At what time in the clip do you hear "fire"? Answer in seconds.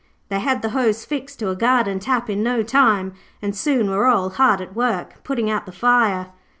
5.71-6.31